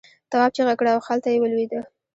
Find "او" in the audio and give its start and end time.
0.95-1.03